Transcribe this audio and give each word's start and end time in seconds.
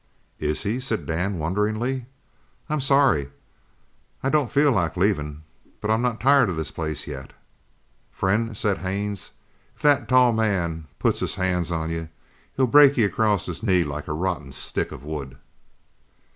"Is 0.39 0.63
he?" 0.63 0.79
said 0.79 1.05
Dan 1.05 1.37
wonderingly. 1.37 2.07
"I'm 2.71 2.81
sorry 2.81 3.29
I 4.23 4.29
don't 4.29 4.49
feel 4.49 4.71
like 4.71 4.97
leavin', 4.97 5.43
but 5.79 5.91
I'm 5.91 6.01
not 6.01 6.19
tired 6.19 6.49
of 6.49 6.55
this 6.55 6.71
place 6.71 7.05
yet." 7.05 7.33
"Friend," 8.11 8.57
said 8.57 8.79
Haines, 8.79 9.29
"if 9.75 9.83
that 9.83 10.09
tall 10.09 10.33
man 10.33 10.87
puts 10.97 11.19
his 11.19 11.35
hands 11.35 11.69
on 11.69 11.91
you, 11.91 12.09
he'll 12.55 12.65
break 12.65 12.97
you 12.97 13.05
across 13.05 13.45
his 13.45 13.61
knee 13.61 13.83
like 13.83 14.07
a 14.07 14.13
rotten 14.13 14.51
stick 14.51 14.91
of 14.91 15.03
wood!" 15.03 15.37